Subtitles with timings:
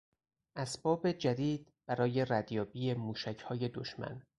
[0.55, 4.21] اسباب جدید برای ردیابی موشک های دشمن